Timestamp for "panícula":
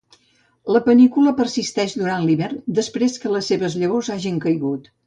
0.87-1.33